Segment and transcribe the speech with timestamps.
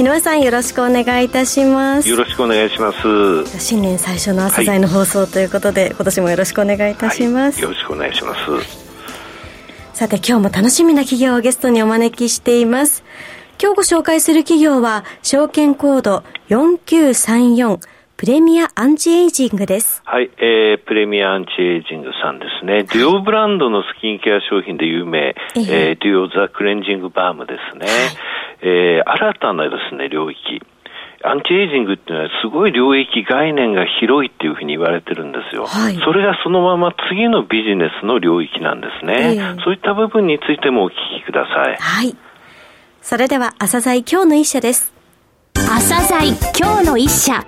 [0.00, 2.08] 井上さんよろしくお願いいたします。
[2.08, 3.58] よろしくお願いします。
[3.58, 8.88] 新年最初の朝鮮の放送ということで、はい、今年もよろしくお願いいたします、はい、よろしくお願いします。
[9.94, 13.02] さて今日も楽しみな企業をゲストにお招きしています。
[13.60, 17.80] 今日ご紹介する企業は証券コード4934
[18.18, 20.02] プレミアアンチエイジングです。
[20.04, 22.82] はい、えー、プレミアアンチエイジングさんですね。
[22.82, 27.86] デュオブランドのスキンケア商品で有名、えー、デュオザクレンジングバームですね。
[27.86, 30.62] はい、えー、新たなですね、領域。
[31.24, 35.66] アンチエイジングっていうのはすごい領域概念が広いっていうふうに言われてるんですよ。
[35.66, 39.34] はい、それがそのまま次のビジネスの領域なんですね。
[39.34, 41.76] えー、そういった部分についてもお聞きください。
[41.76, 42.16] はい。
[43.02, 44.92] それでは朝鮮今日の一社です。
[45.54, 47.44] 朝鮮今日の一社。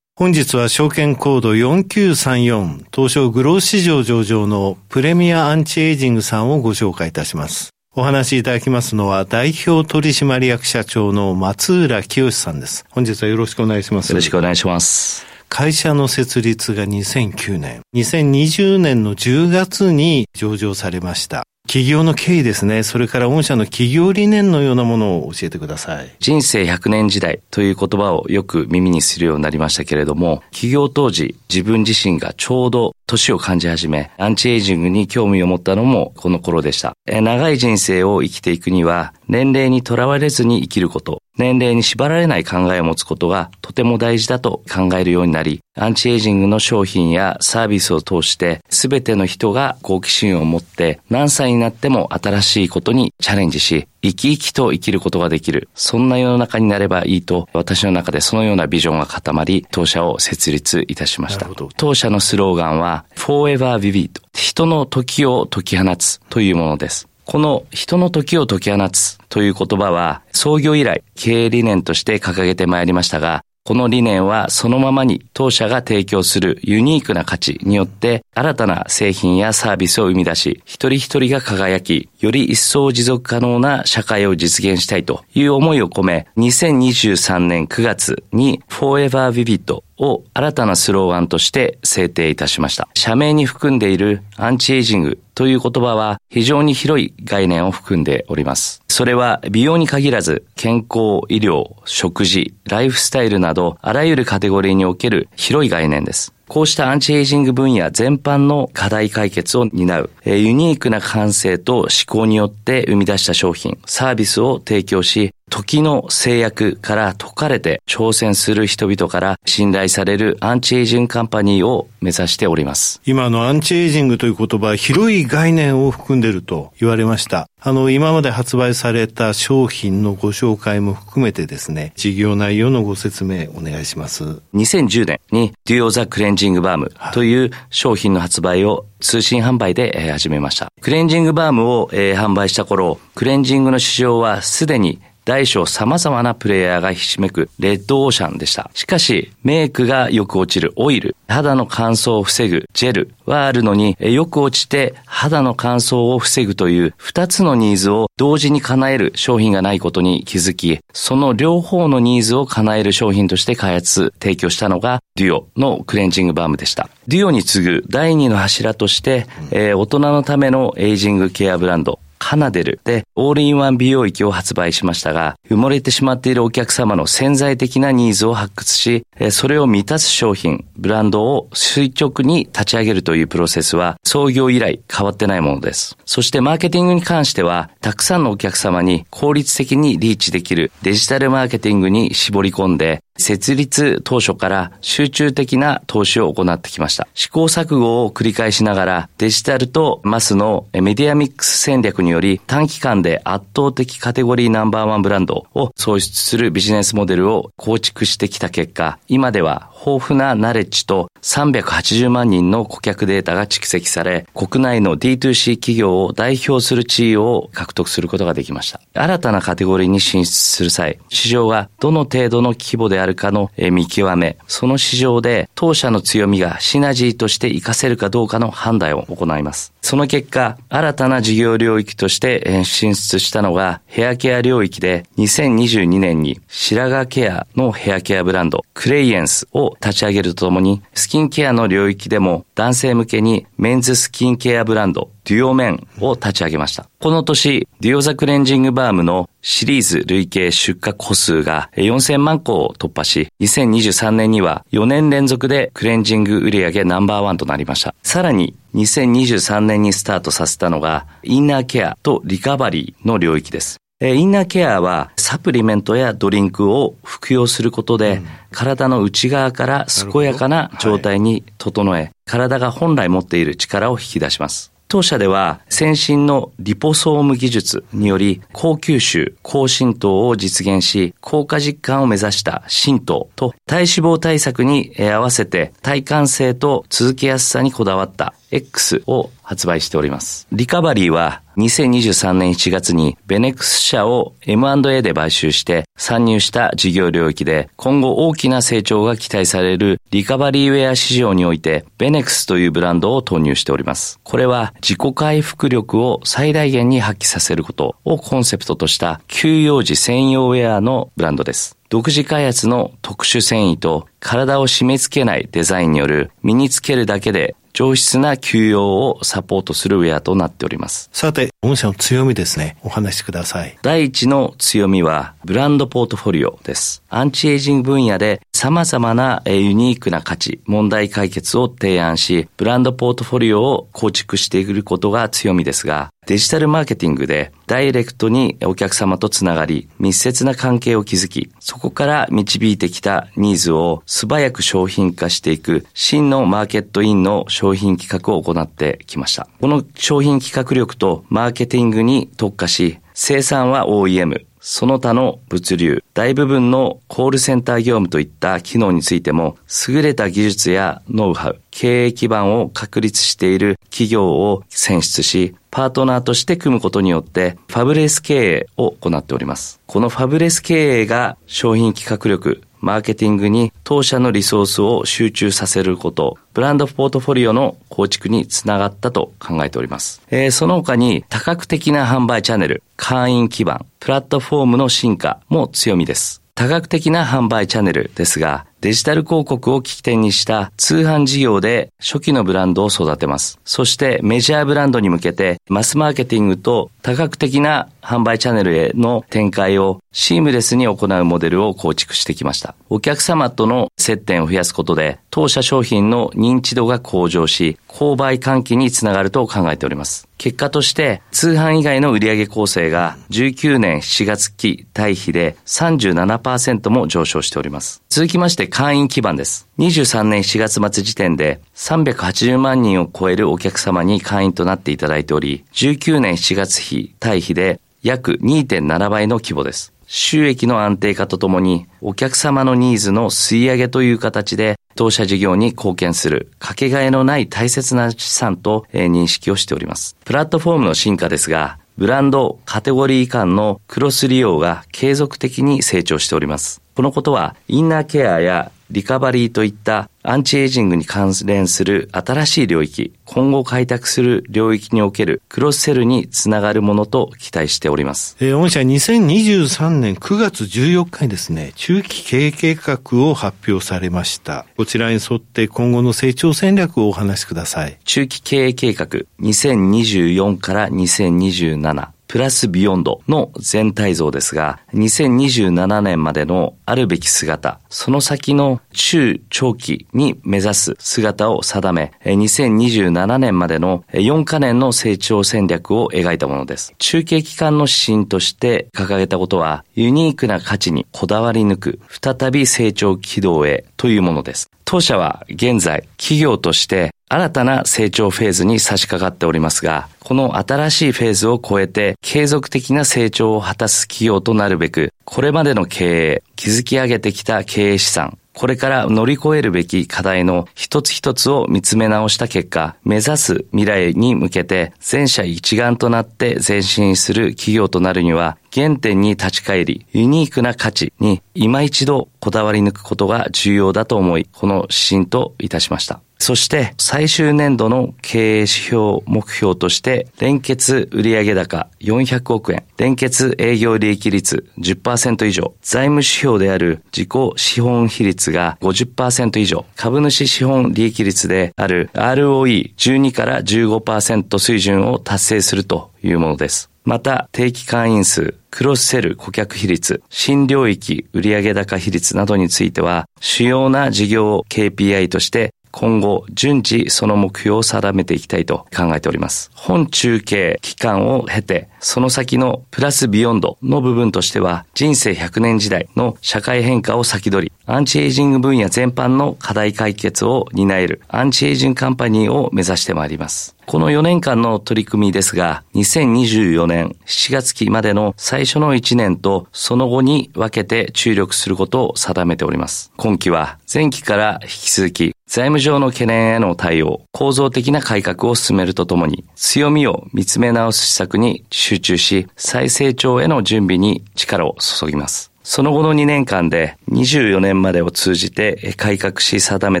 [0.14, 7.72] 本日は証券コード4934東証グロース市場上場のプレミアアンチエイジングさんをご紹介いたします。
[7.94, 12.86] お話しいただきますのは代表取締役社長の松浦清さんです。
[12.88, 14.08] 本日はよろしくお願いします。
[14.12, 15.26] よろしくお願いします。
[15.50, 21.44] 会社の設立が2009年、2020年の10月に上場されました。
[21.66, 22.82] 企業の経緯ですね。
[22.82, 26.14] それから御社の企業理念のようなものを教えてください。
[26.18, 36.94] 人生100年時代という言葉をよく耳にするようになりましたけれども、企業当時自分自身がちょうど年を感じ始め、アンチエイジングに興味を持ったのもこの頃でした。
[37.06, 55.68] 長い人生を生きていくには、年齢にとらわれずに生きること、年齢に縛られない考えを持つことがとても大事だと考えるようになり、アンチエイジングの商品やサービスを通して、すべての人が好奇心を持って何歳になっても新しいことにチャレンジし、生き生きと生きることができる。
[55.74, 61.48] そんな世の中になればいいと、私の中でそのようなビジョンが固まり、当社を設立いたしました。
[61.76, 64.20] 当社のスローガンは、Forever Vivid。
[64.32, 67.08] 人の時を解き放つというものです。
[67.24, 92.88] この人の時を解き放つという言葉は創業以来経営理念として掲げてまいりましたが、この理念はそのままに当社が提供するユニークな価値によって新たな製品やサービスを生み出し、一人一人が輝き、より一層持続可能な社会を実現したいという思いを込め、2023年9月に Forever Vivid を新たなスローガンとして制定いたしました。
[92.94, 98.82] 社名に含んでいるアンチエイジングという言葉は非常に広い概念を含んでおります。
[98.86, 106.32] それは美容に限らず健康、医療、食事、ライフスタイルなどあらゆるカテゴリーにおける広い概念です。
[106.52, 123.02] こうしたアンチエイジング分野全般の課題解決を担う、ユニークな感性と思考によって生み出した商品、サービスを提供し、時の制約から解かれて挑戦する人々から信頼されるアンチエイジングカンパニーを目指しております。
[123.04, 127.50] 今のアンチエイジングという言葉、広い概念を含んでいると言われました。
[127.60, 134.40] あの、今まで発売された商品のご紹介も含めてですね、事業内容のご説明お願いします。
[134.54, 140.72] 2010年にデュオザクレンジングバームという商品の発売を通信販売で始めました。
[140.80, 148.70] クレンジングバームを販売した頃、クレンジングの市場はすでに大小様々なプレイヤーがひしめくレッドオーシャンでした。
[148.74, 166.88] しかし、メイクがよく落ちるオイル、肌の乾燥を防ぐジェルはあるのによく落ちて肌の乾燥を防ぐという二つのニーズを同時に叶える商品がないことに気づき、その両方のニーズを叶える商品として開発、提供したのがデュオのクレンジングバームでした。
[167.06, 185.98] デュオに次ぐ第二の柱として、えー、大人のためのエイジングケアブランド、カナデルでオールインワン美容液を発売しましたが、埋もれてしまっているお客様の潜在的なニーズを発掘し、それを満たす商品、ブランドを垂直に立ち上げるというプロセスは創業以来変わってないものです。
[186.06, 197.06] そしてマーケティングに関しては、たくさんのお客様に効率的にリーチできるデジタルマーケティングに絞り込んで、設立当初から集中的な投資を行ってきました。
[197.14, 218.80] 試行錯誤を繰り返しながらデジタルとマスのメディアミックス戦略により短期間で圧倒的カテゴリーナンバーワンブランドを創出するビジネスモデルを構築してきた結果、今では豊富なナレッジと380万人の顧客データが蓄積され、国内の D2C 企業を代表する地位を獲得することができました。
[218.94, 229.72] 新たなカテゴリーに進出する際、市場がどの程度の規模であるかの見極め、その市場で当社の強みがシナジーとして活かせるかどうかの判断を行います。
[229.80, 246.88] その結果、新たな事業領域として進出したのがヘアケア領域で2022年に白髪ケアのヘアケアブランドクレイエンスを立ち上げるとともにスキンケアの領域でも男性向けにメンズスキンケアブランドデュオメンを立ち上げました。
[247.02, 257.96] この年、デュオザクレンジングバームのシリーズ累計出荷個数が4000万個を突破し、2023年には4年連続でクレンジング売上ナンバーワンとなりました。
[258.04, 263.78] さらに、2023年にスタートさせたのが、インナーケアとリカバリーの領域です。
[264.00, 274.71] インナーケアはサプリメントやドリンクを服用することで、うん、体の内側から健やかな状態に整え、はい、体が本来持っている力を引き出します。
[274.92, 288.34] 当社では先進のリポソーム技術により高吸収、高浸透を実現し、効果実感を目指した浸透と体脂肪対策に合わせて体感性と続けやすさにこだわった。
[288.52, 290.46] X を発売しております。
[290.52, 304.20] リカバリーは2023年1月にベネックス社を M&A で買収して参入した事業領域で今後大きな成長が期待されるリカバリーウェア市場においてベネックスというブランドを投入しております。
[304.22, 311.76] これは自己回復力を最大限に発揮させることをコンセプトとした休養時専用ウェアのブランドです。
[311.90, 321.08] 独自開発の特殊繊維と体を締め付けないデザインによる身につけるだけで上質な休養をサポートするウェアとなっております。
[321.12, 322.76] さて、御社の強みですね。
[322.82, 323.78] お話しください。
[323.82, 327.02] 第一の強みは、ブランドポートフォリオです。
[327.08, 349.48] アンチエイジング分野で様々なユニークな価値、問題解決を提案し、ブランドポートフォリオを構築していくことが強みですが、デジタルマーケティングでダイレクトにお客様とつながり、密接な関係を築き、そこから導いてきたニーズを素早く商品化していく真のマーケットインの商品企画を行ってきました。
[349.60, 359.56] この商品企画力とマーケティングに特化し、生産は OEM、その他の物流、大部分のコールセンター業務といった機能についても、
[359.88, 369.80] 優れた技術やノウハウ、経営基盤を確立している企業を選出し、パートナーとして組むことによって、ファブレス経営を行っております。
[369.86, 380.20] このファブレス経営が商品企画力、マーケティングに当社のリソースを集中させること、ブランドポートフォリオの構築につながったと考えております。
[380.30, 386.42] えー、その他に多角的な販売チャンネル、会員基盤、プラットフォームの進化も強みです。
[386.56, 393.60] 多角的な販売チャンネルですが、デジタル広告を起点にした通販事業で初期のブランドを育てます。
[393.64, 402.74] そしてメジャーブランドに向けてマスマーケティングと多角的な販売チャンネルへの展開をシームレスに行うモデルを構築してきました。
[402.90, 410.28] お客様との接点を増やすことで当社商品の認知度が向上し、購買喚起につながると考えております。
[410.36, 418.02] 結果として通販以外の売上構成が19年7月期対比で37%も上昇しております。
[418.08, 419.68] 続きまして会員基盤です。
[419.80, 429.92] 23年4月末時点で380万人を超えるお客様に会員となっていただいており、19年7月比対比で約2.7倍の規模です。
[430.06, 440.16] 収益の安定化とともに、お客様のニーズの吸い上げという形で、当社事業に貢献する、かけがえのない大切な資産と認識をしております。
[440.24, 446.81] プラットフォームの進化ですが、ブランド、カテゴリー間のクロス利用が継続的に成長しております。
[446.94, 458.36] このことは、インナーケアやリカバリーといったアンチエイジングに関連する新しい領域、今後開拓する領域におけるクロスセルにつながるものと期待しております。
[458.40, 464.66] えー、御社2023年9月14日にですね、中期経営計画を発表されました。
[464.76, 467.98] こちらに沿って今後の成長戦略をお話しください。
[468.04, 469.06] 中期経営計画
[469.40, 472.08] 2024から2027。
[472.32, 486.94] プラスビヨンドの全体像ですが、2027年までのあるべき姿、その先の中長期に目指す姿を定め、2027年までの4カ年の成長戦略を描いたものです。
[486.96, 494.70] 中継期間の指針として掲げたことは、ユニークな価値にこだわり抜く、再び成長軌道へというものです。
[494.86, 526.20] 当社は現在、企業として新たな成長フェーズに差し掛かっておりますが、この新しいフェーズを超えて継続的な成長を果たす企業となるべく、これまでの経営、築き上げてきた経営資産、これから乗り越えるべき課題の一つ一つを見つめ直した結果、目指す未来に向けて全社一丸となって前進する企業となるには、原点に立ち返り、ユニークな価値に今一度こだわり抜くことが重要だと思い、この指針といたしました。
[526.38, 546.91] そして最終年度の経営指標目標として連結売上高400億円、連結営業利益率10%以上、財務指標である自己資本比率が50%以上、株主資本利益率である ROE12 から15%水準を達成するというものです。
[547.04, 559.70] また、定期会員数、クロスセル顧客比率、新領域売上高比率などについては、主要な事業を KPI として今後順次その目標を定めていきたいと考えております。
[559.74, 573.76] 本中継期間を経て、その先のプラスビヨンドの部分としては、人生100年時代の社会変化を先取り、アンチエイジング分野全般の課題解決を担えるアンチエイジングカンパニーを目指してまいります。
[573.86, 583.12] この4年間の取り組みですが、2024年7月期までの最初の1年とその後に分けて注力することを定めております。
[583.16, 595.52] 今期は前期から引き続き財務上の懸念への対応、構造的な改革を進めるとともに、強みを見つめ直す施策に注集中し、再成長への準備に力を注ぎます。
[595.64, 600.00] その後の2年間で24年までを通じて改革し定め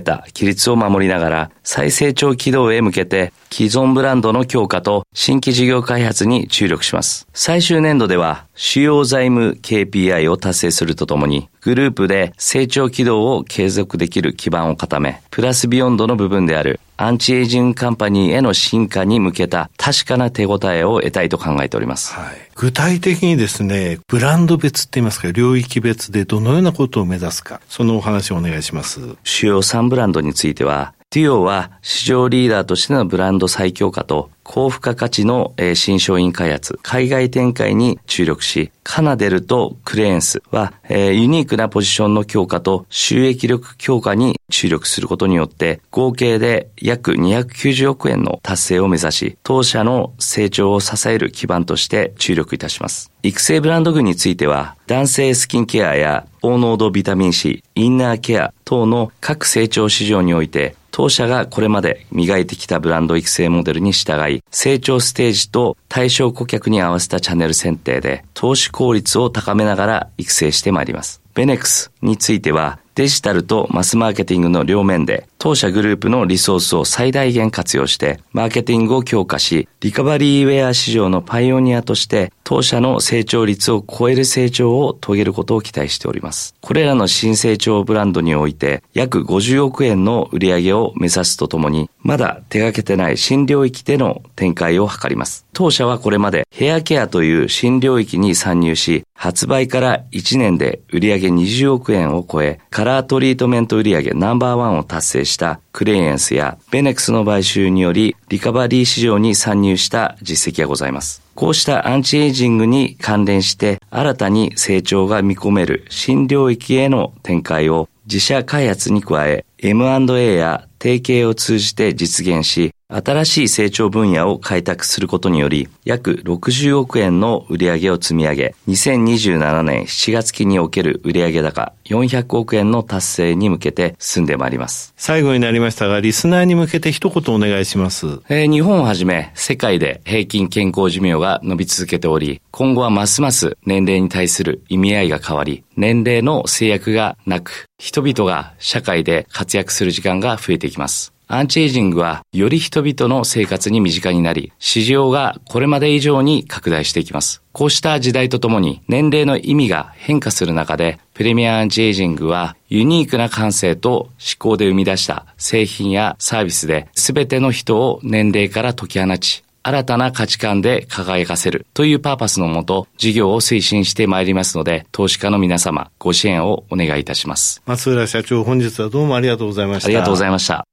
[0.00, 7.28] た規律を守りながら再成長軌道へ向けて既存ブランドの強化と新規事業開発に注力します。
[7.32, 22.14] 最終年度では主要財務 KPI を達成するとともにグループで成長軌道を継続できる基盤を固め、プラスビヨンドの部分であるアンチエイジングカンパニーへの進化に向けた確かな手応えを得たいと考えております。
[22.14, 29.00] はい、具体的にですね、ブランド別って言いますか、領域別でどのようなことを目指すか、そのお話をお願いします。
[29.22, 53.12] 主要3ブランドについては、デュオは市場リーダーとしてのブランド再強化と高付加価値の新商品開発、海外展開に注力し、カナデルとクレーンスはユニークなポジションの強化と収益力強化に注力することによって合計で約290億円の達成を目指し、当社の成長を支える基盤として注力いたします。
[53.22, 71.21] 育成ブランド群については、男性スキンケアや高濃度ビタミン C、インナーケア等の各成長市場において当社がこれまで磨いてきたブランド育成モデルに従い、成長ステージと対象顧客に合わせたチャンネル選定で、投資効率を高めながら育成してまいります。
[71.34, 86.54] ベネクスについては、デジタルとマスマーケティングの両面で、当社グループのリソースを最大限活用して、マーケティングを強化し、リカバリーウェア市場のパイオニアとして、当社の成長率を超える成長を遂げることを期待しております。
[86.60, 95.46] これらの新成長ブランドにおいて、約50億円の売上を目指すとともに、まだ手掛けてない新領域での展開を図ります。
[95.52, 111.22] 当社はこれまでヘアケアという新領域に参入し、発売から1年で売上20億円を超え、カラートリートメント売上ナンバーワンを達成したクレイエンスやベネクスの買収によりリカバリー市場に参入した実績がございます。
[111.34, 134.92] こうしたアンチエイジングに関連して新たに成長が見込める新領域への展開を自社開発に加え M&A や提携を通じて実現し新しい成長分野を開拓することにより、約60億円の売上を積み上げ、2027年7月期における売上高400億円の達成に向けて進んでまいります。
[134.96, 138.06] 最後になりましたが、リスナーに向けて一言お願いします。
[138.28, 151.11] えー、日本をはじめ、世界で平均健康寿命が伸び続けており、今後はますます年齢に対する意味合いが変わり、年齢の制約がなく、人々が社会で活躍する時間が増えていきます。
[151.28, 157.42] アンチエイジングはより人々の生活に身近になり、市場がこれまで以上に拡大していきます。
[157.52, 177.62] こうした時代とともに年齢の意味が変化する中で、プレミアアンチエイジングはユニークな感性と思考で生み出した製品やサービスで全ての人を年齢から解き放ち、新たな価値観で輝かせるというパーパスのもと、事業を推進してまいりますので、投資家の皆様、ご支援をお願いいたします。
[177.64, 179.86] 松浦社長、本日はどうもありがとうございました。
[179.86, 180.71] ありがとうございました。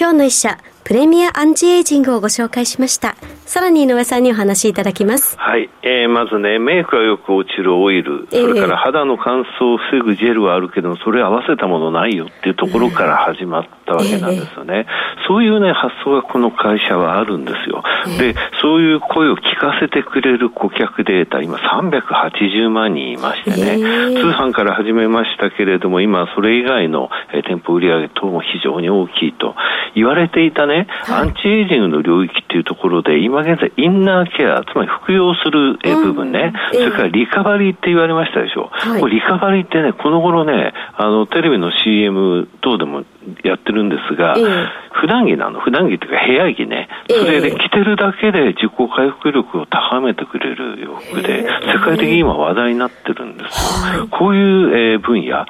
[0.00, 0.56] 今日の一社、
[0.88, 3.14] プレミアアンチエイジングをご紹介しました。
[3.44, 5.36] さらに井上さんにお話しいただきます。
[5.38, 5.68] はい。
[5.82, 14.86] えー、まずね、メイクがよく落ちるオイル、それから肌の乾燥を防ぐジェルはあるけど、それ合わせたものないよっていうところから始まったわけなんですよね。
[14.88, 17.82] えー、そういうね、発想がこの会社はあるんですよ。
[18.06, 29.54] えー、で、そういう声を聞かせてくれる顧客データ、今380万人いましてね、通販から始めましたけれども、今それ以外のえー、店舗売上等も非常に大きいと
[29.94, 30.77] 言われていたね、
[31.08, 38.70] アンチエイジングの領域っていうところで、今現在インナーケア、つまり服用する、えー、部分ね、それからリカバリーって言われましたでしょ。
[38.70, 43.04] はい、リカバリーってね、この頃ね、あの、テレビの CM 等でも
[43.44, 54.08] やってるんですが、えー、普段着なの、普段着っていうか部屋着ね、それで着てるだけで自己回復力を高めてくれる洋服で、世界的に今話題になってるんですよ。
[54.10, 55.46] こういう、えー、分野、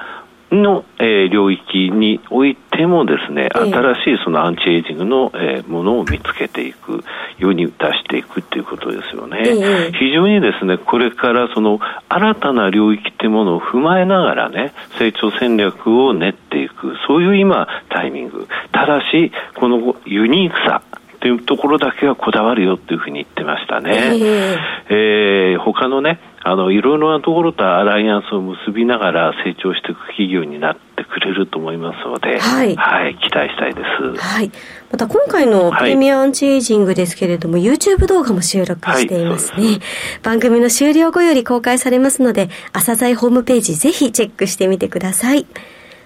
[0.51, 7.03] の、えー、領域においてもですね、新しいそのアンチエイジングの、えー、ものを見つけていく、
[7.37, 9.91] 世に出していくっていうことですよね。
[9.99, 11.79] 非常にですね、これからその
[12.09, 18.47] 新たな領域ってものを踏まえながらね、成長戦略を練っていく、そういう今、タイミング。
[18.71, 20.81] ただし、このユニークさ、
[21.19, 23.91] というところだけはこだわるよっていうふうに言ってましたね。
[23.91, 24.57] えー、
[24.89, 33.81] えー、他のね、あの、いろいろなところとアライアンスを結びながら成長していく企業になってくれると思いますので、はい、はい、期待したいで
[34.15, 34.21] す。
[34.21, 34.51] はい。
[34.91, 39.79] また今回のプレミアアンチエイジングですけれども、はい、YouTube 動画も収録していますね、はい、
[40.23, 45.45] 番組の終了後より公開されますので、朝鮮ホームページぜひチェックしてみてください。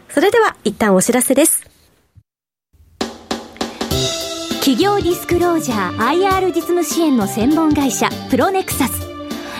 [0.10, 1.70] それでは一旦お知らせです。
[4.60, 9.13] 企業ディスクロージャー IR 実務支援の専門会社プロネクサス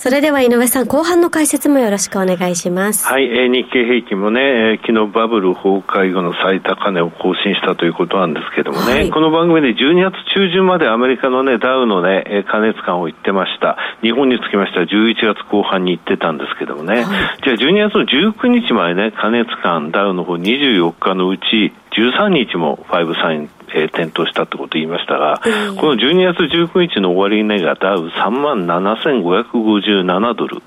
[0.00, 3.06] それでは井上さん、後半の解説もよろしくお願いします。
[3.06, 13.76] はい、えー、日経平均もね、えー、昨日バブル崩壊後の最高値を更新したということなんですけどもね、はい、この番組で12月中旬までアメリカのね、ダウのね、え過熱感を言ってました。
[14.00, 30.62] 日本につきましては11月後半に言ってたんですけどもね、はい、じゃあ12月の19日までね、過熱感、ダウの方24日のうち13日も5サインえー、点灯したってことを言いましたが、えー、この12月19日の終値がダウ3万7557ドル。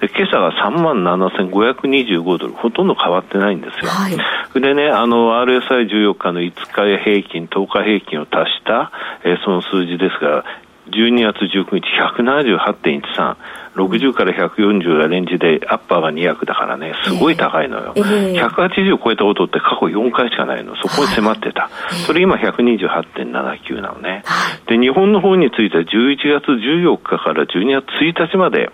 [0.00, 3.90] で今朝が3万7525ドル、ほとんど変わってないんですよ。
[3.90, 8.90] はい、でね、あの、RSI14 日の5日平均、10日平均を足した、
[9.24, 10.44] えー、その数字ですが、
[10.90, 11.86] 12月19日
[12.20, 13.36] 178.13。
[13.76, 17.92] 60から140がレンジで、アッパーが200だからね、すごい高いのよ。
[17.94, 20.74] えー、180を超えたことって過去4回しかないの。
[20.76, 21.62] そこに迫ってた。
[21.62, 24.24] はい、それ今128.79なのね。
[24.66, 28.70] で、日本の方については11月14日から12月1日まで、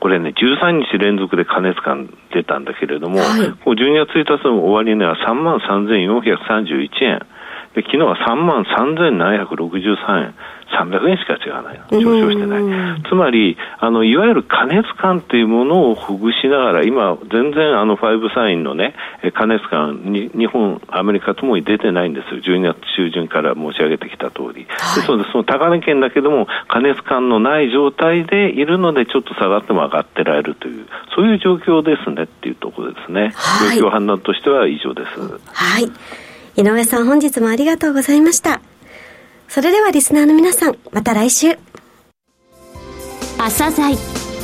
[0.00, 7.20] これね、13日連続で加熱感出たんだけれども、はい、12月1日の終値は3万3431円。
[7.78, 10.34] で昨日は3万3763円。
[10.68, 13.02] 300円しか違わない上昇してない。
[13.08, 18.94] つまり、あの、いわゆる加熱感っていうものをほぐしながら、今、全然あの、ファイブサインのね、
[19.32, 22.40] 加熱感に、日本、アメリカともに出てないんですよ。
[22.40, 24.44] 12月中旬から申し上げてきた通り。
[24.44, 33.32] はい、ですので、その高値圏だけども、加熱感のない状態でいるので、ちょっと下がっても上がってられるという、そういう状況ですねっていうところですね。
[33.34, 35.20] はい、状況判断としては以上です。
[35.54, 35.90] はい。
[36.58, 38.60] 井上さん、本日もありがとうございました。
[39.46, 41.56] それではリスナーの皆さん、また来週。
[43.38, 43.96] 朝鮮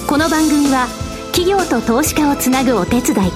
[0.09, 0.87] この番組は
[1.33, 3.33] 企業と投資家をつなぐお手伝い、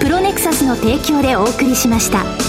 [0.00, 2.45] プロネクサスの提供でお送りしました。